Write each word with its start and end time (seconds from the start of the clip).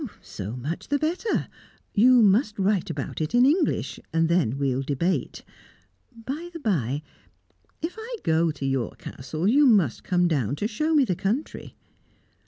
"So 0.23 0.55
much 0.57 0.87
the 0.87 0.97
better. 0.97 1.47
You 1.93 2.23
must 2.23 2.57
write 2.57 2.89
about 2.89 3.21
it 3.21 3.35
in 3.35 3.45
English; 3.45 3.99
then 4.11 4.57
we'll 4.57 4.81
debate. 4.81 5.43
By 6.25 6.49
the 6.51 6.59
bye, 6.59 7.03
if 7.83 7.93
I 7.99 8.15
go 8.23 8.49
to 8.49 8.65
your 8.65 8.93
Castle, 8.95 9.47
you 9.47 9.67
must 9.67 10.03
come 10.03 10.27
down 10.27 10.55
to 10.55 10.67
show 10.67 10.95
me 10.95 11.05
the 11.05 11.13
country." 11.15 11.75